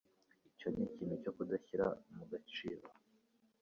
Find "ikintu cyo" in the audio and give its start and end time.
0.89-1.31